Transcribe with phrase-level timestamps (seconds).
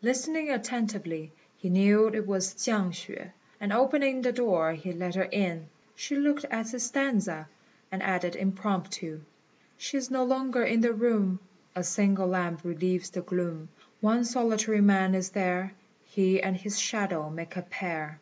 [0.00, 5.24] Listening attentively, he knew it was Chiang hsüeh; and opening the door he let her
[5.30, 5.68] in.
[5.94, 7.46] She looked at his stanza,
[7.92, 9.20] and added impromptu
[9.76, 11.40] "She is no longer in the room;
[11.74, 13.68] A single lamp relieves the gloom;
[14.00, 15.74] One solitary man is there;
[16.06, 18.18] He and his shadow make a pair."